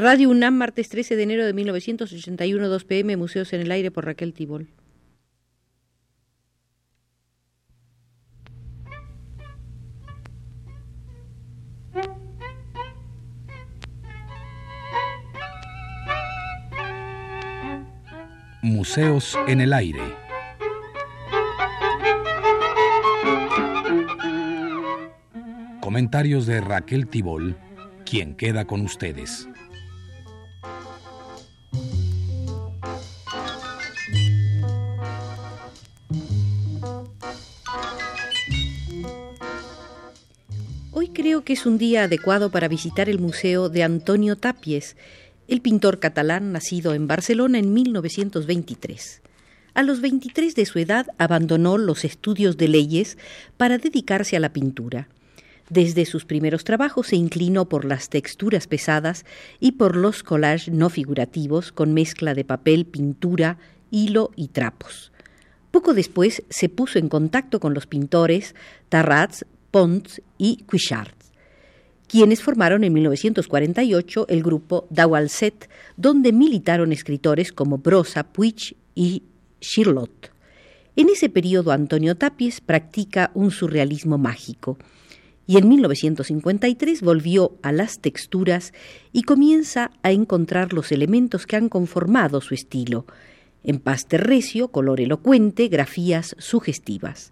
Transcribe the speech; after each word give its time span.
Radio 0.00 0.30
UNAM, 0.30 0.54
martes 0.54 0.88
13 0.88 1.14
de 1.14 1.22
enero 1.24 1.44
de 1.44 1.52
1981, 1.52 2.68
2 2.68 2.84
pm, 2.84 3.18
Museos 3.18 3.52
en 3.52 3.60
el 3.60 3.70
Aire 3.70 3.90
por 3.90 4.06
Raquel 4.06 4.32
Tibol. 4.32 4.68
Museos 18.62 19.38
en 19.46 19.60
el 19.60 19.74
Aire. 19.74 20.00
Comentarios 25.82 26.46
de 26.46 26.62
Raquel 26.62 27.06
Tibol, 27.06 27.54
quien 28.06 28.34
queda 28.34 28.64
con 28.64 28.80
ustedes. 28.80 29.49
Es 41.52 41.66
un 41.66 41.78
día 41.78 42.04
adecuado 42.04 42.52
para 42.52 42.68
visitar 42.68 43.08
el 43.08 43.18
Museo 43.18 43.68
de 43.68 43.82
Antonio 43.82 44.36
Tapies, 44.36 44.96
el 45.48 45.60
pintor 45.60 45.98
catalán 45.98 46.52
nacido 46.52 46.94
en 46.94 47.08
Barcelona 47.08 47.58
en 47.58 47.74
1923. 47.74 49.20
A 49.74 49.82
los 49.82 50.00
23 50.00 50.54
de 50.54 50.64
su 50.64 50.78
edad 50.78 51.08
abandonó 51.18 51.76
los 51.76 52.04
estudios 52.04 52.56
de 52.56 52.68
leyes 52.68 53.18
para 53.56 53.78
dedicarse 53.78 54.36
a 54.36 54.40
la 54.40 54.52
pintura. 54.52 55.08
Desde 55.68 56.04
sus 56.04 56.24
primeros 56.24 56.62
trabajos 56.62 57.08
se 57.08 57.16
inclinó 57.16 57.68
por 57.68 57.84
las 57.84 58.10
texturas 58.10 58.68
pesadas 58.68 59.24
y 59.58 59.72
por 59.72 59.96
los 59.96 60.22
collages 60.22 60.72
no 60.72 60.88
figurativos 60.88 61.72
con 61.72 61.92
mezcla 61.92 62.34
de 62.34 62.44
papel, 62.44 62.84
pintura, 62.84 63.58
hilo 63.90 64.30
y 64.36 64.48
trapos. 64.48 65.10
Poco 65.72 65.94
después 65.94 66.44
se 66.48 66.68
puso 66.68 67.00
en 67.00 67.08
contacto 67.08 67.58
con 67.58 67.74
los 67.74 67.88
pintores 67.88 68.54
Tarrats, 68.88 69.44
Pons 69.72 70.22
y 70.38 70.62
Cuixart 70.62 71.19
quienes 72.10 72.42
formaron 72.42 72.82
en 72.82 72.92
1948 72.92 74.26
el 74.28 74.42
grupo 74.42 74.88
Dawalset, 74.90 75.70
donde 75.96 76.32
militaron 76.32 76.90
escritores 76.90 77.52
como 77.52 77.78
Brosa, 77.78 78.24
Puig 78.24 78.76
y 78.96 79.22
Charlotte. 79.60 80.32
En 80.96 81.08
ese 81.08 81.28
periodo 81.28 81.70
Antonio 81.70 82.16
Tapies 82.16 82.60
practica 82.60 83.30
un 83.34 83.52
surrealismo 83.52 84.18
mágico 84.18 84.76
y 85.46 85.56
en 85.58 85.68
1953 85.68 87.00
volvió 87.02 87.56
a 87.62 87.70
las 87.70 88.00
texturas 88.00 88.72
y 89.12 89.22
comienza 89.22 89.92
a 90.02 90.10
encontrar 90.10 90.72
los 90.72 90.90
elementos 90.90 91.46
que 91.46 91.54
han 91.54 91.68
conformado 91.68 92.40
su 92.40 92.54
estilo, 92.54 93.06
empaste 93.62 94.16
recio, 94.16 94.68
color 94.68 95.00
elocuente, 95.00 95.68
grafías 95.68 96.34
sugestivas. 96.40 97.30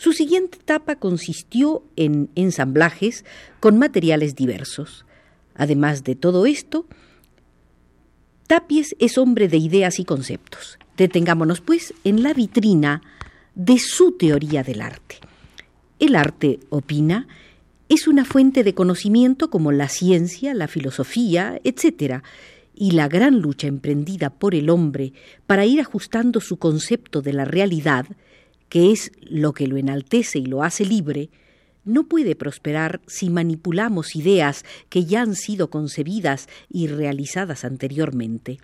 Su 0.00 0.14
siguiente 0.14 0.56
etapa 0.56 0.96
consistió 0.96 1.82
en 1.94 2.30
ensamblajes 2.34 3.26
con 3.60 3.78
materiales 3.78 4.34
diversos. 4.34 5.04
Además 5.54 6.04
de 6.04 6.14
todo 6.14 6.46
esto, 6.46 6.86
Tapies 8.46 8.96
es 8.98 9.18
hombre 9.18 9.46
de 9.46 9.58
ideas 9.58 10.00
y 10.00 10.06
conceptos. 10.06 10.78
Detengámonos, 10.96 11.60
pues, 11.60 11.92
en 12.02 12.22
la 12.22 12.32
vitrina 12.32 13.02
de 13.54 13.78
su 13.78 14.12
teoría 14.12 14.62
del 14.62 14.80
arte. 14.80 15.16
El 15.98 16.16
arte, 16.16 16.60
opina, 16.70 17.28
es 17.90 18.08
una 18.08 18.24
fuente 18.24 18.64
de 18.64 18.72
conocimiento 18.72 19.50
como 19.50 19.70
la 19.70 19.90
ciencia, 19.90 20.54
la 20.54 20.66
filosofía, 20.66 21.60
etc., 21.62 22.22
y 22.74 22.92
la 22.92 23.06
gran 23.06 23.42
lucha 23.42 23.66
emprendida 23.66 24.30
por 24.30 24.54
el 24.54 24.70
hombre 24.70 25.12
para 25.46 25.66
ir 25.66 25.78
ajustando 25.78 26.40
su 26.40 26.56
concepto 26.56 27.20
de 27.20 27.34
la 27.34 27.44
realidad 27.44 28.06
que 28.70 28.92
es 28.92 29.12
lo 29.20 29.52
que 29.52 29.66
lo 29.66 29.76
enaltece 29.76 30.38
y 30.38 30.46
lo 30.46 30.62
hace 30.62 30.86
libre, 30.86 31.28
no 31.84 32.04
puede 32.04 32.36
prosperar 32.36 33.02
si 33.06 33.28
manipulamos 33.28 34.16
ideas 34.16 34.64
que 34.88 35.04
ya 35.04 35.20
han 35.20 35.34
sido 35.34 35.68
concebidas 35.68 36.48
y 36.70 36.86
realizadas 36.86 37.64
anteriormente. 37.64 38.58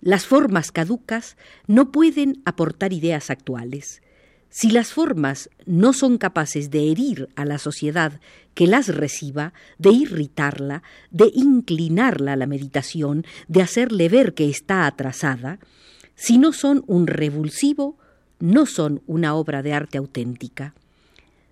Las 0.00 0.26
formas 0.26 0.72
caducas 0.72 1.36
no 1.66 1.90
pueden 1.90 2.42
aportar 2.44 2.92
ideas 2.92 3.30
actuales. 3.30 4.02
Si 4.50 4.70
las 4.70 4.92
formas 4.92 5.48
no 5.64 5.92
son 5.92 6.18
capaces 6.18 6.70
de 6.70 6.90
herir 6.90 7.28
a 7.36 7.44
la 7.44 7.58
sociedad 7.58 8.20
que 8.54 8.66
las 8.66 8.88
reciba, 8.88 9.52
de 9.78 9.90
irritarla, 9.90 10.82
de 11.10 11.30
inclinarla 11.32 12.32
a 12.32 12.36
la 12.36 12.46
meditación, 12.46 13.24
de 13.46 13.62
hacerle 13.62 14.08
ver 14.08 14.34
que 14.34 14.50
está 14.50 14.86
atrasada, 14.86 15.60
si 16.16 16.36
no 16.36 16.52
son 16.52 16.82
un 16.88 17.06
revulsivo, 17.06 17.99
no 18.40 18.66
son 18.66 19.02
una 19.06 19.34
obra 19.34 19.62
de 19.62 19.72
arte 19.72 19.98
auténtica. 19.98 20.74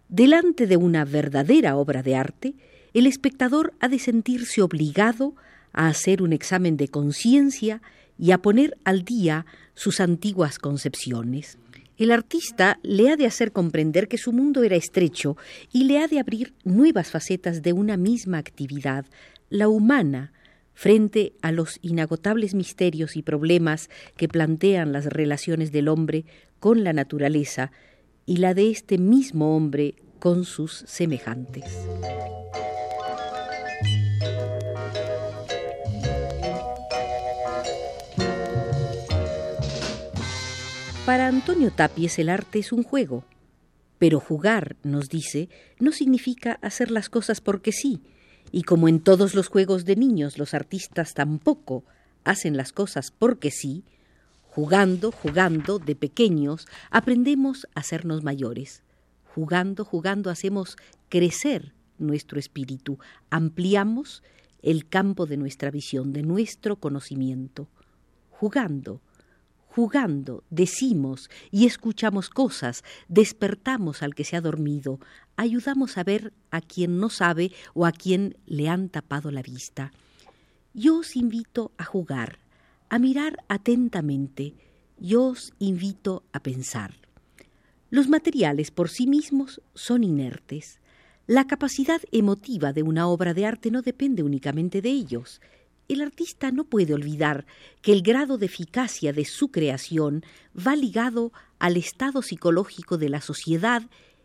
Delante 0.09 0.66
de 0.66 0.76
una 0.76 1.04
verdadera 1.04 1.76
obra 1.76 2.03
de 2.03 2.16
arte, 2.16 2.54
el 2.94 3.06
espectador 3.06 3.75
ha 3.81 3.88
de 3.88 3.99
sentirse 3.99 4.62
obligado 4.62 5.34
a 5.72 5.88
hacer 5.88 6.22
un 6.22 6.32
examen 6.32 6.77
de 6.77 6.88
conciencia 6.88 7.82
y 8.19 8.32
a 8.32 8.38
poner 8.38 8.77
al 8.84 9.04
día 9.04 9.47
sus 9.75 10.00
antiguas 10.00 10.59
concepciones. 10.59 11.59
El 11.98 12.10
artista 12.10 12.78
le 12.82 13.10
ha 13.10 13.16
de 13.16 13.27
hacer 13.27 13.53
comprender 13.53 14.09
que 14.09 14.19
su 14.19 14.32
mundo 14.32 14.62
era 14.62 14.77
estrecho 14.77 15.37
y 15.72 15.84
le 15.84 15.98
ha 15.98 16.09
de 16.09 16.21
abrir 16.21 16.54
nuevas 16.65 17.10
facetas 17.10 17.62
de 17.62 17.72
una 17.72 17.97
misma 17.97 18.38
actividad, 18.38 19.04
la 19.50 19.69
humana, 19.69 20.32
frente 20.78 21.33
a 21.43 21.50
los 21.50 21.81
inagotables 21.83 22.55
misterios 22.55 23.16
y 23.16 23.22
problemas 23.22 23.91
que 24.16 24.28
plantean 24.28 24.93
las 24.93 25.06
relaciones 25.06 25.72
del 25.72 25.89
hombre 25.89 26.25
con 26.61 26.84
la 26.84 26.93
naturaleza 26.93 27.72
y 28.27 28.37
la 28.37 28.55
de 28.55 28.71
este 28.71 28.97
mismo 28.97 29.56
hombre 29.56 29.97
con 30.21 30.44
sus 30.44 30.84
semejantes. 30.87 31.65
Para 41.05 41.27
Antonio 41.27 41.72
Tapies 41.72 42.21
el 42.21 42.28
arte 42.28 42.60
es 42.60 42.71
un 42.71 42.84
juego, 42.84 43.25
pero 43.99 44.21
jugar, 44.21 44.77
nos 44.84 45.09
dice, 45.09 45.49
no 45.81 45.91
significa 45.91 46.60
hacer 46.62 46.93
las 46.93 47.09
cosas 47.09 47.41
porque 47.41 47.72
sí, 47.72 48.00
y 48.53 48.62
como 48.62 48.88
en 48.88 49.00
todos 49.00 49.34
los 49.34 49.48
juegos 49.48 49.84
de 49.84 49.97
niños 49.97 50.38
los 50.38 50.54
artistas 50.54 51.14
tampoco 51.14 51.84
hacen 52.25 52.56
las 52.56 52.72
cosas 52.72 53.10
porque 53.10 53.50
sí, 53.50 53.84
jugando, 54.42 55.12
jugando, 55.12 55.78
de 55.78 55.94
pequeños, 55.94 56.66
aprendemos 56.91 57.66
a 57.75 57.81
hacernos 57.81 58.25
mayores. 58.25 58.82
Jugando, 59.34 59.84
jugando, 59.84 60.31
hacemos 60.31 60.76
crecer 61.09 61.75
nuestro 61.98 62.38
espíritu, 62.38 62.98
ampliamos 63.31 64.22
el 64.62 64.88
campo 64.88 65.26
de 65.26 65.36
nuestra 65.36 65.70
visión, 65.70 66.12
de 66.12 66.22
nuestro 66.22 66.76
conocimiento. 66.76 67.69
Jugando, 68.30 69.00
jugando, 69.69 70.43
decimos 70.51 71.31
y 71.51 71.67
escuchamos 71.67 72.31
cosas, 72.31 72.83
despertamos 73.06 74.03
al 74.03 74.15
que 74.15 74.25
se 74.25 74.37
ha 74.37 74.41
dormido, 74.41 74.99
ayudamos 75.37 75.99
a 75.99 76.05
ver 76.05 76.33
a 76.51 76.61
quien 76.61 76.99
no 76.99 77.11
sabe 77.11 77.53
o 77.75 77.87
a 77.87 77.93
quien 77.93 78.37
le 78.47 78.69
han 78.69 78.89
tapado 78.89 79.31
la 79.31 79.43
vista. 79.43 79.93
Yo 80.75 80.99
os 80.99 81.15
invito 81.17 81.73
a 81.78 81.84
jugar, 81.84 82.39
a 82.89 82.99
mirar 82.99 83.45
atentamente, 83.49 84.55
yo 84.99 85.27
os 85.27 85.53
invito 85.59 86.25
a 86.33 86.41
pensar. 86.41 86.95
Los 87.91 88.09
materiales 88.09 88.71
por 88.71 88.89
sí 88.89 89.07
mismos 89.07 89.62
son 89.75 90.03
inertes. 90.03 90.81
La 91.27 91.47
capacidad 91.47 92.01
emotiva 92.10 92.72
de 92.72 92.83
una 92.83 93.07
obra 93.07 93.33
de 93.34 93.47
arte 93.47 93.71
no 93.71 93.83
depende 93.83 94.22
únicamente 94.22 94.83
de 94.83 94.91
ellos. 94.91 95.41
El 95.89 96.03
artista 96.03 96.51
no 96.51 96.65
puede 96.65 96.93
olvidar 96.93 97.47
que 97.81 97.93
el 97.93 98.03
grado 98.03 98.37
de 98.37 98.45
eficacia 98.45 99.15
de 99.15 99.25
su 99.25 99.51
creación 99.51 100.23
va 100.55 100.77
ligado 100.77 101.33
al 101.59 101.79
estado 101.79 102.21
psicológico 102.21 102.99
de 102.99 103.09
la 103.09 103.23
sociedad 103.23 103.83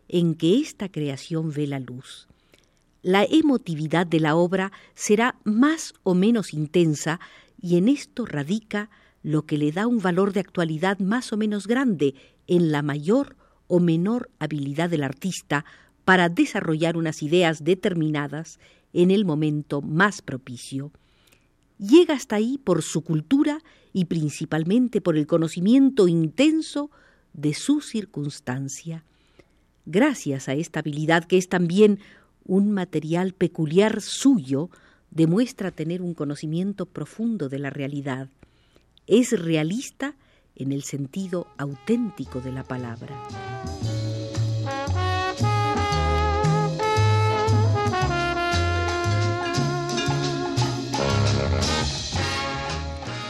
en 0.09 0.35
que 0.35 0.59
esta 0.59 0.89
creación 0.89 1.51
ve 1.53 1.65
la 1.67 1.79
luz. 1.79 2.27
La 3.01 3.23
emotividad 3.23 4.05
de 4.05 4.19
la 4.19 4.35
obra 4.35 4.73
será 4.93 5.39
más 5.45 5.93
o 6.03 6.15
menos 6.15 6.53
intensa 6.53 7.21
y 7.61 7.77
en 7.77 7.87
esto 7.87 8.25
radica 8.25 8.89
lo 9.21 9.45
que 9.45 9.57
le 9.57 9.71
da 9.71 9.87
un 9.87 9.99
valor 9.99 10.33
de 10.33 10.41
actualidad 10.41 10.99
más 10.99 11.31
o 11.31 11.37
menos 11.37 11.65
grande 11.65 12.13
en 12.45 12.73
la 12.73 12.81
mayor 12.81 13.37
o 13.67 13.79
menor 13.79 14.29
habilidad 14.37 14.89
del 14.89 15.03
artista 15.03 15.63
para 16.03 16.27
desarrollar 16.27 16.97
unas 16.97 17.23
ideas 17.23 17.63
determinadas 17.63 18.59
en 18.91 19.11
el 19.11 19.23
momento 19.23 19.81
más 19.81 20.21
propicio. 20.21 20.91
Llega 21.77 22.13
hasta 22.13 22.35
ahí 22.35 22.57
por 22.57 22.81
su 22.81 23.01
cultura 23.01 23.59
y 23.91 24.05
principalmente 24.05 25.01
por 25.01 25.17
el 25.17 25.27
conocimiento 25.27 26.07
intenso 26.07 26.91
de 27.33 27.53
su 27.53 27.81
circunstancia. 27.81 29.03
Gracias 29.85 30.47
a 30.47 30.53
esta 30.53 30.79
habilidad 30.79 31.25
que 31.25 31.37
es 31.37 31.49
también 31.49 31.99
un 32.45 32.71
material 32.71 33.33
peculiar 33.33 34.01
suyo, 34.01 34.69
demuestra 35.11 35.71
tener 35.71 36.01
un 36.01 36.13
conocimiento 36.13 36.85
profundo 36.85 37.49
de 37.49 37.59
la 37.59 37.69
realidad. 37.69 38.29
Es 39.07 39.39
realista 39.39 40.15
en 40.55 40.71
el 40.71 40.83
sentido 40.83 41.47
auténtico 41.57 42.41
de 42.41 42.51
la 42.51 42.63
palabra. 42.63 43.62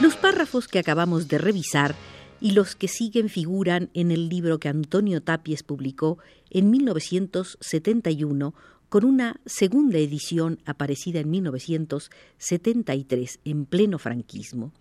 Los 0.03 0.17
párrafos 0.17 0.67
que 0.67 0.79
acabamos 0.79 1.29
de 1.29 1.37
revisar 1.37 1.95
y 2.41 2.51
los 2.51 2.75
que 2.75 2.89
siguen 2.89 3.29
figuran 3.29 3.89
en 3.93 4.11
el 4.11 4.27
libro 4.27 4.59
que 4.59 4.67
Antonio 4.67 5.23
Tapies 5.23 5.63
publicó 5.63 6.17
en 6.49 6.69
1971 6.71 8.53
con 8.89 9.05
una 9.05 9.39
segunda 9.45 9.99
edición 9.99 10.59
aparecida 10.65 11.21
en 11.21 11.31
1973 11.31 13.39
en 13.45 13.65
pleno 13.65 13.97
franquismo. 13.97 14.73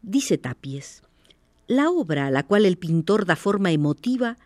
Dice 0.00 0.38
Tapies, 0.38 1.02
la 1.66 1.90
obra 1.90 2.28
a 2.28 2.30
la 2.30 2.44
cual 2.44 2.64
el 2.64 2.78
pintor 2.78 3.26
da 3.26 3.36
forma 3.36 3.72
emotiva 3.72 4.38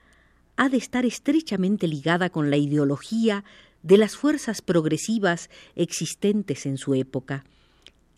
ha 0.56 0.68
de 0.68 0.78
estar 0.78 1.04
estrechamente 1.04 1.86
ligada 1.86 2.30
con 2.30 2.50
la 2.50 2.56
ideología 2.56 3.44
de 3.84 3.96
las 3.96 4.16
fuerzas 4.16 4.60
progresivas 4.60 5.50
existentes 5.76 6.66
en 6.66 6.78
su 6.78 6.96
época. 6.96 7.44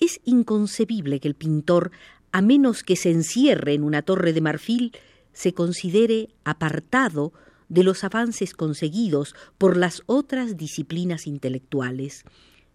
Es 0.03 0.21
inconcebible 0.25 1.21
que 1.21 1.29
el 1.29 1.37
pintor 1.37 1.93
a 2.33 2.41
menos 2.41 2.83
que 2.83 2.97
se 2.97 3.11
encierre 3.11 3.75
en 3.75 3.85
una 3.85 4.03
torre 4.03 4.33
de 4.33 4.41
marfil, 4.41 4.93
se 5.33 5.53
considere 5.53 6.31
apartado 6.45 7.33
de 7.69 7.85
los 7.85 8.05
avances 8.05 8.55
conseguidos 8.55 9.35
por 9.59 9.77
las 9.77 10.03
otras 10.07 10.57
disciplinas 10.57 11.27
intelectuales, 11.27 12.25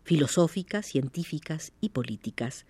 filosóficas, 0.03 0.85
científicas 0.85 1.74
y 1.81 1.89
políticas. 1.89 2.65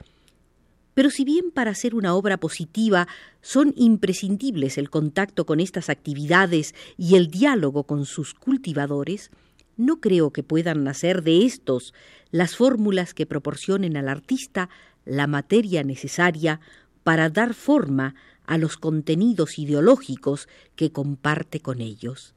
Pero 0.94 1.12
si 1.12 1.25
bien 1.25 1.51
para 1.51 1.71
hacer 1.71 1.94
una 1.94 2.15
obra 2.15 2.38
positiva 2.38 3.07
son 3.42 3.74
imprescindibles 3.77 4.77
el 4.77 4.89
contacto 4.89 5.45
con 5.45 5.59
estas 5.59 5.89
actividades 5.89 6.74
y 6.98 7.15
el 7.15 7.27
diálogo 7.27 7.83
con 7.83 8.06
sus 8.06 8.33
cultivadores, 8.33 9.30
no 9.78 10.02
creo 10.02 10.32
que 10.32 10.44
puedan 10.44 10.84
nacer 10.84 11.24
de 11.24 11.46
estos 11.46 11.94
las 12.32 12.56
fórmulas 12.56 13.14
que 13.14 13.26
proporcionen 13.26 13.96
al 13.96 14.10
artista 14.10 14.70
la 15.06 15.28
materia 15.28 15.84
necesaria 15.84 16.60
para 17.04 17.30
dar 17.30 17.54
forma 17.54 18.16
a 18.46 18.58
los 18.58 18.78
contenidos 18.78 19.60
ideológicos 19.60 20.50
que 20.76 20.92
comparte 20.92 21.60
con 21.60 21.80
ellos. 21.80 22.34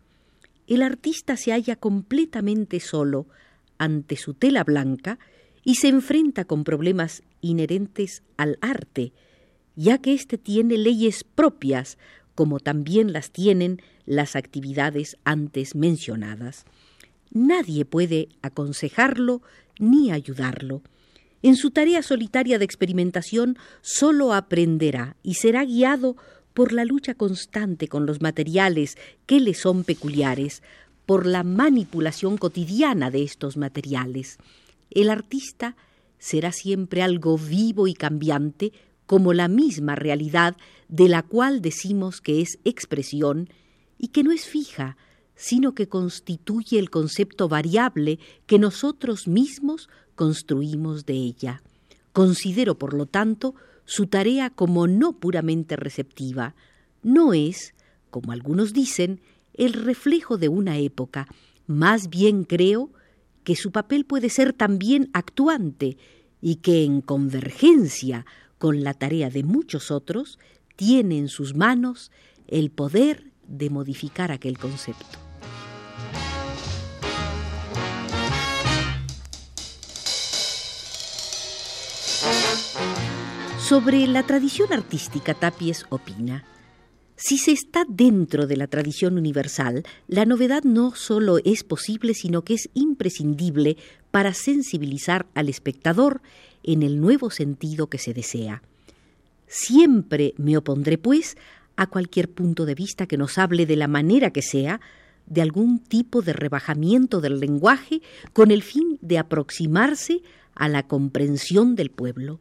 El 0.67 0.83
artista 0.83 1.37
se 1.37 1.51
halla 1.53 1.77
completamente 1.77 2.79
solo 2.79 3.27
ante 3.79 4.17
su 4.17 4.35
tela 4.35 4.63
blanca 4.63 5.19
y 5.65 5.77
se 5.77 5.89
enfrenta 5.89 6.45
con 6.45 6.65
problemas 6.65 7.23
inherentes 7.41 8.23
al 8.37 8.59
arte, 8.61 9.13
ya 9.75 9.99
que 9.99 10.13
éste 10.13 10.39
tiene 10.39 10.79
leyes 10.79 11.25
propias, 11.25 11.99
como 12.35 12.61
también 12.61 13.13
las 13.13 13.31
tienen 13.31 13.83
las 14.07 14.37
actividades 14.37 15.17
antes 15.25 15.75
mencionadas. 15.75 16.65
Nadie 17.31 17.85
puede 17.85 18.29
aconsejarlo 18.43 19.43
ni 19.79 20.11
ayudarlo. 20.11 20.83
En 21.43 21.57
su 21.57 21.71
tarea 21.71 22.03
solitaria 22.03 22.59
de 22.59 22.65
experimentación 22.65 23.57
solo 23.81 24.35
aprenderá 24.35 25.17
y 25.23 25.35
será 25.35 25.65
guiado 25.65 26.17
por 26.53 26.73
la 26.73 26.85
lucha 26.85 27.15
constante 27.15 27.89
con 27.89 28.05
los 28.05 28.21
materiales 28.21 28.99
que 29.27 29.41
le 29.41 29.55
son 29.55 29.85
peculiares, 29.85 30.63
por 31.07 31.27
la 31.27 31.43
manipulación 31.43 32.37
cotidiana 32.37 33.11
de 33.11 33.23
estos 33.23 33.57
materiales. 33.57 34.39
El 34.91 35.11
artista 35.11 35.77
será 36.19 36.53
siempre 36.53 37.03
algo 37.03 37.39
vivo 37.39 37.87
y 37.87 37.95
cambiante, 37.95 38.73
como 39.07 39.33
la 39.33 39.49
misma 39.49 39.97
realidad 39.97 40.57
de 40.89 41.09
la 41.09 41.23
cual 41.23 41.63
decimos 41.63 42.21
que 42.21 42.43
es 42.43 42.59
expresión 42.65 43.49
y 43.99 44.09
que 44.09 44.23
no 44.23 44.31
es 44.31 44.45
fija, 44.45 44.97
sino 45.41 45.75
que 45.75 45.89
constituye 45.89 46.79
el 46.79 46.91
concepto 46.91 47.49
variable 47.49 48.19
que 48.45 48.59
nosotros 48.59 49.27
mismos 49.27 49.89
construimos 50.15 51.07
de 51.07 51.15
ella. 51.15 51.63
Considero, 52.13 52.77
por 52.77 52.93
lo 52.93 53.07
tanto, 53.07 53.55
su 53.87 54.07
tarea 54.07 54.51
como 54.51 54.87
no 54.87 55.15
puramente 55.15 55.77
receptiva. 55.77 56.55
No 57.03 57.33
es, 57.33 57.73
como 58.11 58.33
algunos 58.33 58.75
dicen, 58.75 59.23
el 59.55 59.73
reflejo 59.73 60.37
de 60.37 60.51
una 60.51 60.77
época. 60.77 61.27
Más 61.67 62.11
bien 62.11 62.45
creo 62.45 62.91
que 63.43 63.57
su 63.57 63.73
papel 63.73 64.05
puede 64.05 64.29
ser 64.29 64.53
también 64.53 65.09
actuante 65.15 65.97
y 66.43 66.57
que 66.57 66.85
en 66.85 67.01
convergencia 67.01 68.27
con 68.59 68.85
la 68.85 68.93
tarea 68.93 69.31
de 69.31 69.43
muchos 69.43 69.91
otros 69.91 70.39
tiene 70.77 71.17
en 71.17 71.29
sus 71.29 71.55
manos 71.55 72.13
el 72.47 72.71
poder 72.71 73.33
de 73.49 73.71
modificar 73.71 74.33
aquel 74.33 74.59
concepto. 74.59 75.30
Sobre 83.71 84.05
la 84.09 84.25
tradición 84.25 84.73
artística, 84.73 85.33
Tapies 85.33 85.87
opina, 85.91 86.45
si 87.15 87.39
se 87.39 87.53
está 87.53 87.85
dentro 87.89 88.49
de 88.49 88.57
la 88.57 88.67
tradición 88.67 89.17
universal, 89.17 89.85
la 90.09 90.25
novedad 90.25 90.65
no 90.65 90.97
solo 90.97 91.39
es 91.45 91.63
posible, 91.63 92.15
sino 92.15 92.43
que 92.43 92.55
es 92.55 92.69
imprescindible 92.75 93.77
para 94.11 94.35
sensibilizar 94.35 95.27
al 95.35 95.49
espectador 95.49 96.21
en 96.65 96.83
el 96.83 97.01
nuevo 97.01 97.31
sentido 97.31 97.87
que 97.87 97.99
se 97.99 98.13
desea. 98.13 98.61
Siempre 99.47 100.35
me 100.37 100.57
opondré, 100.57 100.99
pues, 100.99 101.37
a 101.77 101.87
cualquier 101.87 102.29
punto 102.29 102.67
de 102.67 102.75
vista 102.75 103.07
que 103.07 103.19
nos 103.19 103.39
hable 103.39 103.67
de 103.67 103.77
la 103.77 103.87
manera 103.87 104.33
que 104.33 104.43
sea, 104.43 104.81
de 105.27 105.43
algún 105.43 105.79
tipo 105.79 106.23
de 106.23 106.33
rebajamiento 106.33 107.21
del 107.21 107.39
lenguaje 107.39 108.03
con 108.33 108.51
el 108.51 108.65
fin 108.65 108.99
de 109.01 109.19
aproximarse 109.19 110.23
a 110.57 110.69
la 110.69 110.89
comprensión 110.89 111.77
del 111.77 111.93
pueblo 111.93 112.41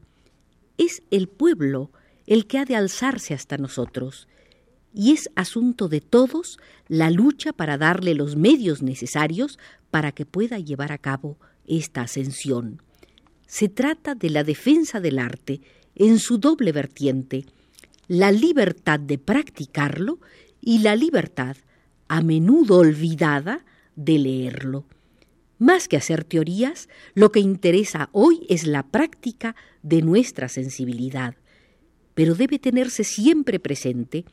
es 0.79 1.03
el 1.11 1.27
pueblo 1.27 1.91
el 2.25 2.47
que 2.47 2.57
ha 2.57 2.65
de 2.65 2.75
alzarse 2.75 3.33
hasta 3.33 3.57
nosotros, 3.57 4.27
y 4.93 5.11
es 5.11 5.29
asunto 5.35 5.87
de 5.87 6.01
todos 6.01 6.57
la 6.87 7.11
lucha 7.11 7.53
para 7.53 7.77
darle 7.77 8.15
los 8.15 8.35
medios 8.35 8.81
necesarios 8.81 9.59
para 9.91 10.11
que 10.13 10.25
pueda 10.25 10.57
llevar 10.57 10.91
a 10.91 10.97
cabo 10.97 11.37
esta 11.67 12.01
ascensión. 12.01 12.81
Se 13.45 13.67
trata 13.67 14.15
de 14.15 14.29
la 14.29 14.43
defensa 14.43 14.99
del 14.99 15.19
arte 15.19 15.61
en 15.95 16.17
su 16.17 16.37
doble 16.37 16.71
vertiente, 16.71 17.45
la 18.07 18.31
libertad 18.31 18.99
de 18.99 19.17
practicarlo 19.17 20.19
y 20.61 20.79
la 20.79 20.95
libertad, 20.95 21.57
a 22.07 22.21
menudo 22.21 22.77
olvidada, 22.77 23.65
de 23.95 24.17
leerlo. 24.17 24.85
Más 25.59 25.87
que 25.87 25.97
hacer 25.97 26.23
teorías, 26.23 26.89
lo 27.13 27.31
que 27.31 27.41
interesa 27.41 28.09
hoy 28.13 28.45
es 28.49 28.65
la 28.65 28.83
práctica 28.83 29.55
de 29.83 30.01
nuestra 30.01 30.47
sensibilidad. 30.49 31.35
Pero 32.15 32.33
debe 32.33 32.59
tenerse 32.59 33.03
siempre 33.03 33.59
presente 33.59 34.25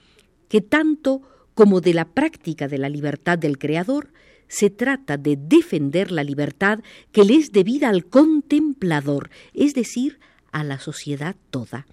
que 0.48 0.60
tanto 0.60 1.22
como 1.54 1.80
de 1.80 1.94
la 1.94 2.04
práctica 2.04 2.68
de 2.68 2.78
la 2.78 2.88
libertad 2.88 3.38
del 3.38 3.58
Creador, 3.58 4.12
se 4.46 4.70
trata 4.70 5.16
de 5.16 5.36
defender 5.36 6.12
la 6.12 6.22
libertad 6.22 6.80
que 7.12 7.24
le 7.24 7.34
es 7.34 7.50
debida 7.50 7.88
al 7.88 8.06
contemplador, 8.06 9.30
es 9.54 9.74
decir, 9.74 10.20
a 10.52 10.62
la 10.64 10.78
sociedad 10.78 11.34
toda. 11.50 11.86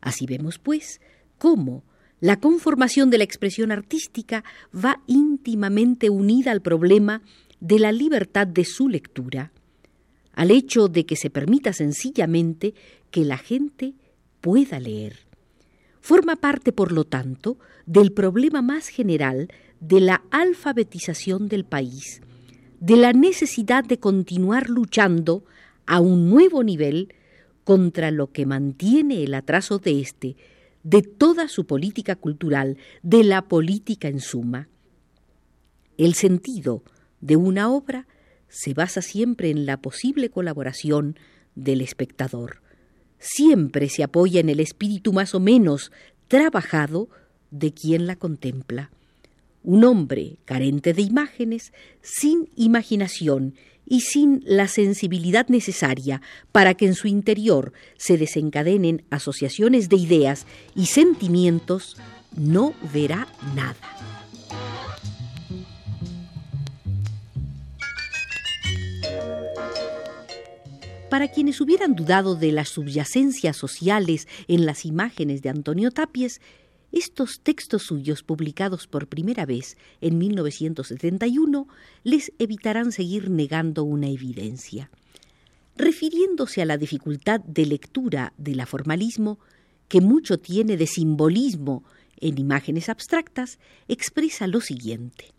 Así 0.00 0.26
vemos, 0.26 0.58
pues, 0.58 1.00
cómo 1.38 1.82
la 2.20 2.38
conformación 2.38 3.10
de 3.10 3.18
la 3.18 3.24
expresión 3.24 3.72
artística 3.72 4.44
va 4.72 5.00
íntimamente 5.06 6.10
unida 6.10 6.52
al 6.52 6.60
problema 6.60 7.22
de 7.60 7.78
la 7.78 7.92
libertad 7.92 8.46
de 8.46 8.64
su 8.64 8.88
lectura, 8.88 9.52
al 10.32 10.50
hecho 10.50 10.88
de 10.88 11.04
que 11.04 11.16
se 11.16 11.30
permita 11.30 11.72
sencillamente 11.72 12.74
que 13.10 13.24
la 13.24 13.38
gente 13.38 13.94
pueda 14.40 14.80
leer. 14.80 15.18
Forma 16.00 16.36
parte, 16.36 16.72
por 16.72 16.92
lo 16.92 17.04
tanto, 17.04 17.58
del 17.86 18.12
problema 18.12 18.62
más 18.62 18.88
general 18.88 19.48
de 19.80 20.00
la 20.00 20.22
alfabetización 20.30 21.48
del 21.48 21.64
país, 21.64 22.22
de 22.80 22.96
la 22.96 23.12
necesidad 23.12 23.84
de 23.84 23.98
continuar 23.98 24.70
luchando 24.70 25.44
a 25.86 26.00
un 26.00 26.30
nuevo 26.30 26.62
nivel 26.64 27.14
contra 27.64 28.10
lo 28.10 28.32
que 28.32 28.46
mantiene 28.46 29.22
el 29.22 29.34
atraso 29.34 29.78
de 29.78 30.00
éste, 30.00 30.36
de 30.82 31.02
toda 31.02 31.48
su 31.48 31.66
política 31.66 32.16
cultural, 32.16 32.78
de 33.02 33.24
la 33.24 33.42
política 33.42 34.08
en 34.08 34.20
suma. 34.20 34.68
El 35.98 36.14
sentido 36.14 36.82
de 37.20 37.36
una 37.36 37.70
obra 37.70 38.06
se 38.48 38.74
basa 38.74 39.02
siempre 39.02 39.50
en 39.50 39.66
la 39.66 39.80
posible 39.80 40.30
colaboración 40.30 41.18
del 41.54 41.80
espectador. 41.80 42.62
Siempre 43.18 43.88
se 43.88 44.02
apoya 44.02 44.40
en 44.40 44.48
el 44.48 44.60
espíritu 44.60 45.12
más 45.12 45.34
o 45.34 45.40
menos 45.40 45.92
trabajado 46.28 47.08
de 47.50 47.72
quien 47.72 48.06
la 48.06 48.16
contempla. 48.16 48.90
Un 49.62 49.84
hombre 49.84 50.38
carente 50.46 50.94
de 50.94 51.02
imágenes, 51.02 51.72
sin 52.00 52.48
imaginación 52.56 53.54
y 53.86 54.02
sin 54.02 54.42
la 54.46 54.68
sensibilidad 54.68 55.48
necesaria 55.48 56.22
para 56.52 56.74
que 56.74 56.86
en 56.86 56.94
su 56.94 57.08
interior 57.08 57.72
se 57.98 58.16
desencadenen 58.16 59.04
asociaciones 59.10 59.88
de 59.88 59.96
ideas 59.96 60.46
y 60.74 60.86
sentimientos, 60.86 61.96
no 62.36 62.72
verá 62.92 63.28
nada. 63.54 64.19
Para 71.10 71.26
quienes 71.26 71.60
hubieran 71.60 71.96
dudado 71.96 72.36
de 72.36 72.52
las 72.52 72.68
subyacencias 72.68 73.56
sociales 73.56 74.28
en 74.46 74.64
las 74.64 74.84
imágenes 74.84 75.42
de 75.42 75.48
Antonio 75.48 75.90
Tapies, 75.90 76.40
estos 76.92 77.40
textos 77.40 77.82
suyos, 77.82 78.22
publicados 78.22 78.86
por 78.86 79.08
primera 79.08 79.44
vez 79.44 79.76
en 80.00 80.18
1971, 80.18 81.66
les 82.04 82.32
evitarán 82.38 82.92
seguir 82.92 83.28
negando 83.28 83.82
una 83.82 84.08
evidencia. 84.08 84.88
Refiriéndose 85.76 86.62
a 86.62 86.64
la 86.64 86.78
dificultad 86.78 87.40
de 87.40 87.66
lectura 87.66 88.32
del 88.38 88.60
aformalismo, 88.60 89.40
que 89.88 90.00
mucho 90.00 90.38
tiene 90.38 90.76
de 90.76 90.86
simbolismo 90.86 91.82
en 92.18 92.38
imágenes 92.38 92.88
abstractas, 92.88 93.58
expresa 93.88 94.46
lo 94.46 94.60
siguiente. 94.60 95.32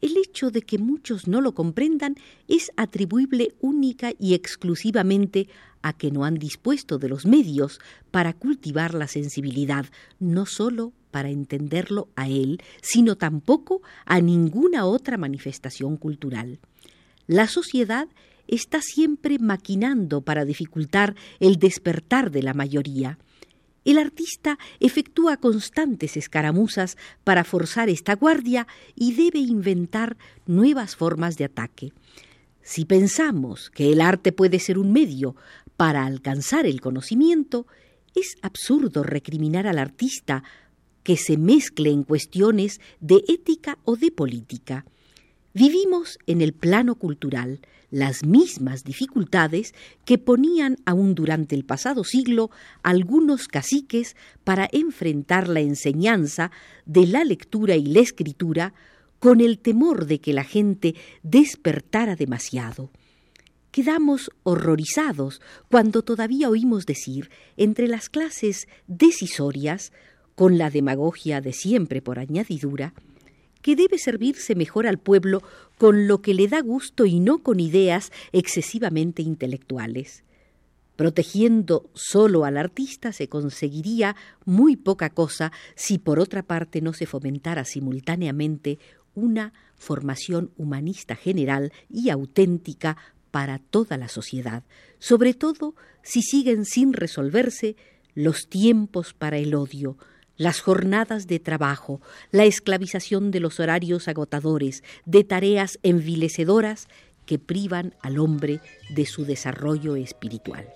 El 0.00 0.16
hecho 0.18 0.50
de 0.50 0.62
que 0.62 0.78
muchos 0.78 1.26
no 1.26 1.40
lo 1.40 1.54
comprendan 1.54 2.16
es 2.48 2.70
atribuible 2.76 3.54
única 3.60 4.12
y 4.18 4.34
exclusivamente 4.34 5.48
a 5.82 5.92
que 5.92 6.10
no 6.10 6.24
han 6.24 6.34
dispuesto 6.34 6.98
de 6.98 7.08
los 7.08 7.26
medios 7.26 7.80
para 8.10 8.32
cultivar 8.32 8.92
la 8.94 9.08
sensibilidad, 9.08 9.86
no 10.18 10.44
sólo 10.44 10.92
para 11.10 11.30
entenderlo 11.30 12.08
a 12.14 12.28
él, 12.28 12.60
sino 12.82 13.16
tampoco 13.16 13.80
a 14.04 14.20
ninguna 14.20 14.84
otra 14.84 15.16
manifestación 15.16 15.96
cultural. 15.96 16.58
La 17.26 17.46
sociedad 17.46 18.08
está 18.48 18.82
siempre 18.82 19.38
maquinando 19.38 20.20
para 20.20 20.44
dificultar 20.44 21.14
el 21.40 21.56
despertar 21.56 22.30
de 22.30 22.42
la 22.42 22.54
mayoría. 22.54 23.18
El 23.86 23.98
artista 23.98 24.58
efectúa 24.80 25.36
constantes 25.36 26.16
escaramuzas 26.16 26.98
para 27.22 27.44
forzar 27.44 27.88
esta 27.88 28.16
guardia 28.16 28.66
y 28.96 29.14
debe 29.14 29.38
inventar 29.38 30.16
nuevas 30.44 30.96
formas 30.96 31.36
de 31.36 31.44
ataque. 31.44 31.92
Si 32.62 32.84
pensamos 32.84 33.70
que 33.70 33.92
el 33.92 34.00
arte 34.00 34.32
puede 34.32 34.58
ser 34.58 34.76
un 34.76 34.92
medio 34.92 35.36
para 35.76 36.04
alcanzar 36.04 36.66
el 36.66 36.80
conocimiento, 36.80 37.68
es 38.16 38.36
absurdo 38.42 39.04
recriminar 39.04 39.68
al 39.68 39.78
artista 39.78 40.42
que 41.04 41.16
se 41.16 41.36
mezcle 41.36 41.90
en 41.90 42.02
cuestiones 42.02 42.80
de 42.98 43.22
ética 43.28 43.78
o 43.84 43.94
de 43.94 44.10
política. 44.10 44.84
Vivimos 45.58 46.18
en 46.26 46.42
el 46.42 46.52
plano 46.52 46.96
cultural 46.96 47.62
las 47.90 48.26
mismas 48.26 48.84
dificultades 48.84 49.72
que 50.04 50.18
ponían 50.18 50.76
aún 50.84 51.14
durante 51.14 51.54
el 51.54 51.64
pasado 51.64 52.04
siglo 52.04 52.50
algunos 52.82 53.48
caciques 53.48 54.16
para 54.44 54.68
enfrentar 54.70 55.48
la 55.48 55.60
enseñanza 55.60 56.50
de 56.84 57.06
la 57.06 57.24
lectura 57.24 57.74
y 57.74 57.86
la 57.86 58.00
escritura 58.00 58.74
con 59.18 59.40
el 59.40 59.58
temor 59.58 60.04
de 60.04 60.20
que 60.20 60.34
la 60.34 60.44
gente 60.44 60.94
despertara 61.22 62.16
demasiado. 62.16 62.90
Quedamos 63.70 64.30
horrorizados 64.42 65.40
cuando 65.70 66.02
todavía 66.02 66.50
oímos 66.50 66.84
decir 66.84 67.30
entre 67.56 67.88
las 67.88 68.10
clases 68.10 68.68
decisorias, 68.88 69.94
con 70.34 70.58
la 70.58 70.68
demagogia 70.68 71.40
de 71.40 71.54
siempre 71.54 72.02
por 72.02 72.18
añadidura, 72.18 72.92
que 73.66 73.74
debe 73.74 73.98
servirse 73.98 74.54
mejor 74.54 74.86
al 74.86 74.98
pueblo 74.98 75.42
con 75.76 76.06
lo 76.06 76.22
que 76.22 76.34
le 76.34 76.46
da 76.46 76.60
gusto 76.60 77.04
y 77.04 77.18
no 77.18 77.38
con 77.38 77.58
ideas 77.58 78.12
excesivamente 78.30 79.22
intelectuales. 79.22 80.22
Protegiendo 80.94 81.90
solo 81.92 82.44
al 82.44 82.58
artista 82.58 83.12
se 83.12 83.28
conseguiría 83.28 84.14
muy 84.44 84.76
poca 84.76 85.10
cosa 85.10 85.50
si 85.74 85.98
por 85.98 86.20
otra 86.20 86.44
parte 86.44 86.80
no 86.80 86.92
se 86.92 87.06
fomentara 87.06 87.64
simultáneamente 87.64 88.78
una 89.16 89.52
formación 89.74 90.52
humanista 90.56 91.16
general 91.16 91.72
y 91.90 92.10
auténtica 92.10 92.96
para 93.32 93.58
toda 93.58 93.96
la 93.96 94.06
sociedad, 94.06 94.62
sobre 95.00 95.34
todo 95.34 95.74
si 96.04 96.22
siguen 96.22 96.66
sin 96.66 96.92
resolverse 96.92 97.74
los 98.14 98.48
tiempos 98.48 99.12
para 99.12 99.38
el 99.38 99.56
odio, 99.56 99.98
las 100.36 100.60
jornadas 100.60 101.26
de 101.26 101.38
trabajo, 101.38 102.00
la 102.30 102.44
esclavización 102.44 103.30
de 103.30 103.40
los 103.40 103.60
horarios 103.60 104.08
agotadores, 104.08 104.82
de 105.04 105.24
tareas 105.24 105.78
envilecedoras 105.82 106.88
que 107.24 107.38
privan 107.38 107.94
al 108.02 108.18
hombre 108.18 108.60
de 108.90 109.06
su 109.06 109.24
desarrollo 109.24 109.96
espiritual. 109.96 110.66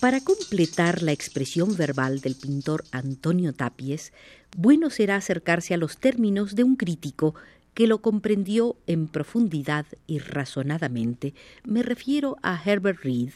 Para 0.00 0.22
completar 0.22 1.02
la 1.02 1.12
expresión 1.12 1.76
verbal 1.76 2.20
del 2.20 2.34
pintor 2.34 2.84
Antonio 2.90 3.52
Tapies, 3.52 4.14
bueno 4.56 4.88
será 4.88 5.16
acercarse 5.16 5.74
a 5.74 5.76
los 5.76 5.98
términos 5.98 6.54
de 6.54 6.64
un 6.64 6.76
crítico 6.76 7.34
que 7.74 7.86
lo 7.86 8.00
comprendió 8.02 8.76
en 8.86 9.08
profundidad 9.08 9.86
y 10.06 10.18
razonadamente. 10.18 11.34
Me 11.64 11.82
refiero 11.82 12.36
a 12.42 12.60
Herbert 12.62 13.00
Reed. 13.02 13.30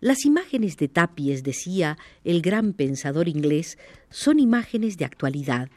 Las 0.00 0.24
imágenes 0.24 0.76
de 0.76 0.88
Tapies, 0.88 1.42
decía 1.42 1.96
el 2.24 2.42
gran 2.42 2.72
pensador 2.72 3.28
inglés, 3.28 3.78
son 4.10 4.38
imágenes 4.38 4.98
de 4.98 5.04
actualidad, 5.04 5.70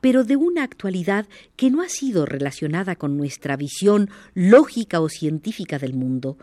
pero 0.00 0.24
de 0.24 0.36
una 0.36 0.62
actualidad 0.62 1.26
que 1.56 1.70
no 1.70 1.82
ha 1.82 1.88
sido 1.88 2.26
relacionada 2.26 2.96
con 2.96 3.16
nuestra 3.16 3.56
visión 3.56 4.10
lógica 4.34 5.00
o 5.00 5.08
científica 5.08 5.78
del 5.78 5.94
mundo. 5.94 6.38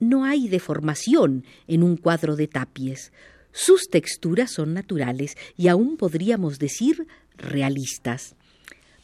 No 0.00 0.24
hay 0.24 0.48
deformación 0.48 1.44
en 1.66 1.82
un 1.82 1.96
cuadro 1.96 2.36
de 2.36 2.46
Tapies. 2.46 3.12
Sus 3.52 3.88
texturas 3.88 4.50
son 4.50 4.74
naturales 4.74 5.36
y 5.56 5.68
aún 5.68 5.96
podríamos 5.96 6.58
decir 6.58 7.06
realistas. 7.38 8.36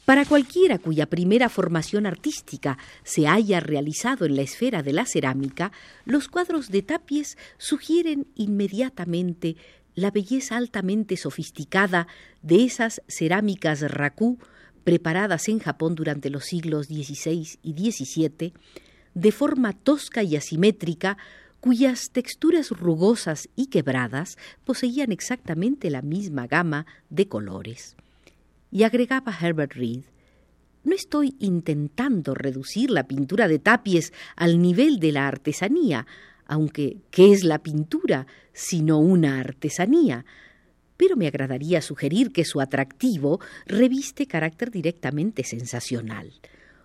Para 0.05 0.25
cualquiera 0.25 0.79
cuya 0.79 1.07
primera 1.07 1.49
formación 1.49 2.07
artística 2.07 2.77
se 3.05 3.29
haya 3.29 3.61
realizado 3.61 4.27
en 4.27 4.35
la 4.35 4.43
esfera 4.43 4.83
de 4.83 4.93
la 4.93 5.07
cerámica, 5.07 5.71
los 6.05 6.27
cuadros 6.27 6.71
de 6.71 6.83
Tapies 6.83 7.39
sugieren 7.57 8.27
inmediatamente 8.35 9.57
la 9.95 10.11
belleza 10.11 10.57
altamente 10.57 11.17
sofisticada 11.17 12.09
de 12.43 12.65
esas 12.65 13.01
cerámicas 13.07 13.81
racú 13.83 14.39
preparadas 14.83 15.49
en 15.49 15.61
Japón 15.61 15.95
durante 15.95 16.31
los 16.31 16.47
siglos 16.47 16.87
XVI 16.87 17.59
y 17.63 17.93
XVII, 17.93 18.55
de 19.15 19.33
forma 19.33 19.73
tosca 19.73 20.25
y 20.25 20.35
asimétrica, 20.35 21.17
cuyas 21.61 22.11
texturas 22.11 22.71
rugosas 22.71 23.49
y 23.55 23.67
quebradas 23.67 24.37
poseían 24.65 25.13
exactamente 25.13 25.91
la 25.91 26.03
misma 26.03 26.49
gama 26.49 26.87
de 27.09 27.29
colores. 27.29 27.95
Y 28.73 28.85
agregaba 28.85 29.37
Herbert 29.39 29.75
Reed, 29.75 30.01
no 30.83 30.97
estoy 30.97 31.37
intentando 31.39 32.35
reducir 32.35 32.91
la 32.91 33.07
pintura 33.07 33.47
de 33.47 33.59
Tapies 33.59 34.15
al 34.35 34.61
nivel 34.61 34.99
de 34.99 35.13
la 35.13 35.29
artesanía, 35.29 36.07
aunque 36.47 36.97
¿qué 37.11 37.33
es 37.33 37.45
la 37.45 37.63
pintura 37.63 38.27
sino 38.55 38.99
una 38.99 39.39
artesanía? 39.39 40.25
Pero 40.97 41.17
me 41.17 41.27
agradaría 41.27 41.83
sugerir 41.83 42.33
que 42.33 42.47
su 42.47 42.63
atractivo 42.63 43.41
reviste 43.67 44.27
carácter 44.27 44.71
directamente 44.71 45.45
sensacional. 45.45 46.33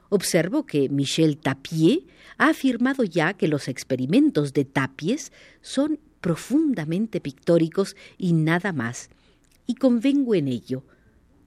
Observo 0.10 0.66
que 0.66 0.90
Michel 0.90 1.38
Tapier 1.38 2.00
ha 2.38 2.50
afirmado 2.50 3.06
ya 3.06 3.34
que 3.34 3.48
los 3.48 3.70
experimentos 3.70 4.52
de 4.52 4.66
Tapies 4.66 5.32
son 5.62 6.00
profundamente 6.20 7.22
pictóricos 7.22 7.96
y 8.18 8.34
nada 8.34 8.74
más, 8.74 9.10
y 9.66 9.76
convengo 9.76 10.36
en 10.36 10.50
ello. 10.50 10.84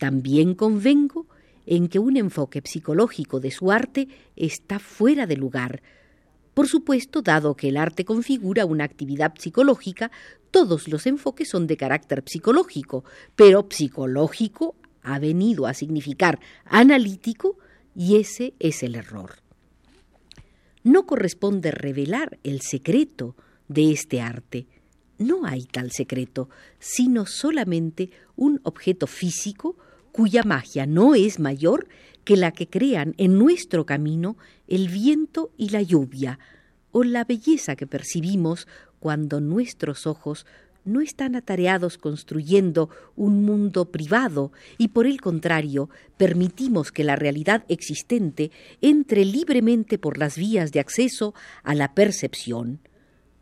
También 0.01 0.55
convengo 0.55 1.27
en 1.67 1.89
que 1.89 1.99
un 1.99 2.17
enfoque 2.17 2.63
psicológico 2.65 3.39
de 3.39 3.51
su 3.51 3.71
arte 3.71 4.09
está 4.35 4.79
fuera 4.79 5.27
de 5.27 5.37
lugar. 5.37 5.83
Por 6.55 6.69
supuesto, 6.69 7.21
dado 7.21 7.55
que 7.55 7.69
el 7.69 7.77
arte 7.77 8.07
configura 8.07 8.65
una 8.65 8.85
actividad 8.85 9.35
psicológica, 9.39 10.11
todos 10.51 10.89
los 10.89 11.07
enfoques 11.07 11.51
son 11.51 11.67
de 11.67 11.77
carácter 11.77 12.25
psicológico, 12.27 13.05
pero 13.37 13.67
psicológico 13.69 14.75
ha 15.03 15.19
venido 15.19 15.67
a 15.67 15.75
significar 15.75 16.41
analítico 16.65 17.59
y 17.95 18.17
ese 18.17 18.55
es 18.59 18.83
el 18.83 18.95
error. 18.95 19.35
No 20.83 21.05
corresponde 21.05 21.73
revelar 21.73 22.39
el 22.43 22.63
secreto 22.63 23.37
de 23.69 23.93
este 23.93 24.23
arte. 24.23 24.67
No 25.19 25.45
hay 25.45 25.65
tal 25.65 25.91
secreto, 25.93 26.49
sino 26.79 27.27
solamente 27.27 28.11
un 28.35 28.61
objeto 28.65 29.07
físico 29.07 29.77
cuya 30.13 30.43
magia 30.43 30.87
no 30.87 31.15
es 31.15 31.39
mayor 31.39 31.89
que 32.25 32.37
la 32.37 32.53
que 32.53 32.69
crean 32.69 33.15
en 33.17 33.39
nuestro 33.39 33.87
camino 33.87 34.37
el 34.69 34.89
viento 34.89 35.51
y 35.57 35.71
la 35.71 35.83
lluvia, 35.83 36.39
o 36.93 37.05
la 37.05 37.25
belleza 37.25 37.77
que 37.77 37.87
percibimos 37.87 38.67
cuando 38.99 39.41
nuestros 39.41 40.07
ojos 40.07 40.47
no 40.85 41.01
están 41.01 41.37
atareados 41.37 41.99
construyendo 41.99 42.89
un 43.17 43.45
mundo 43.45 43.91
privado 43.91 44.53
y 44.79 44.89
por 44.89 45.07
el 45.07 45.21
contrario 45.21 45.91
permitimos 46.17 46.91
que 46.91 47.05
la 47.05 47.17
realidad 47.17 47.65
existente 47.69 48.51
entre 48.81 49.25
libremente 49.25 49.99
por 49.99 50.19
las 50.19 50.37
vías 50.37 50.73
de 50.73 50.81
acceso 50.81 51.35
a 51.63 51.75
la 51.75 51.95
percepción. 51.95 52.81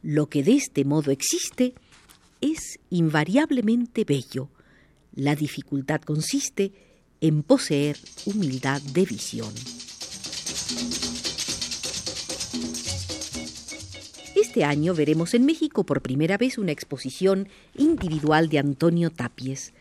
Lo 0.02 0.28
que 0.28 0.42
de 0.42 0.52
este 0.52 0.84
modo 0.84 1.10
existe 1.10 1.74
es 2.40 2.78
invariablemente 2.90 4.04
bello. 4.04 4.50
La 5.18 5.34
dificultad 5.34 6.00
consiste 6.00 6.70
en 7.20 7.42
poseer 7.42 7.98
humildad 8.24 8.80
de 8.80 9.04
visión. 9.04 9.52
Este 14.36 14.62
año 14.62 14.94
veremos 14.94 15.34
en 15.34 15.44
México 15.44 15.82
por 15.82 16.02
primera 16.02 16.38
vez 16.38 16.56
una 16.56 16.70
exposición 16.70 17.48
individual 17.76 18.48
de 18.48 18.60
Antonio 18.60 19.10
Tapies. 19.10 19.72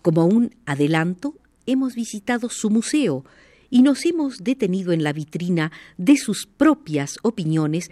Como 0.00 0.26
un 0.26 0.54
adelanto, 0.64 1.34
hemos 1.66 1.96
visitado 1.96 2.48
su 2.48 2.70
museo 2.70 3.24
y 3.70 3.82
nos 3.82 4.06
hemos 4.06 4.44
detenido 4.44 4.92
en 4.92 5.02
la 5.02 5.12
vitrina 5.12 5.72
de 5.98 6.16
sus 6.16 6.46
propias 6.46 7.16
opiniones 7.22 7.90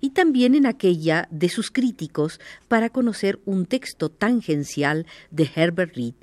y 0.00 0.10
también 0.10 0.54
en 0.54 0.66
aquella 0.66 1.26
de 1.32 1.48
sus 1.48 1.72
críticos 1.72 2.38
para 2.68 2.88
conocer 2.90 3.40
un 3.46 3.66
texto 3.66 4.10
tangencial 4.10 5.06
de 5.32 5.50
Herbert 5.52 5.96
Reed, 5.96 6.14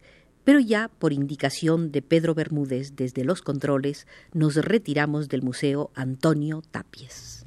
pero 0.43 0.59
ya 0.59 0.89
por 0.99 1.13
indicación 1.13 1.91
de 1.91 2.01
Pedro 2.01 2.33
Bermúdez 2.33 2.95
desde 2.95 3.23
los 3.23 3.41
controles 3.41 4.07
nos 4.33 4.55
retiramos 4.55 5.29
del 5.29 5.41
Museo 5.41 5.91
Antonio 5.95 6.61
Tapies. 6.71 7.43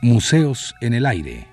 Museos 0.00 0.74
en 0.80 0.94
el 0.94 1.06
aire. 1.06 1.48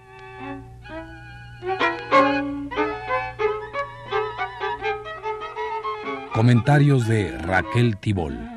Comentarios 6.32 7.08
de 7.08 7.32
Raquel 7.40 7.98
Tibol. 7.98 8.55